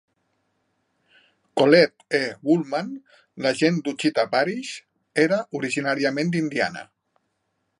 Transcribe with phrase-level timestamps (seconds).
[1.61, 2.21] Collett E.
[2.47, 2.89] Woolman,
[3.43, 4.73] l"agent d"Ouachita Parish,
[5.27, 6.87] era originàriament d"Indiana.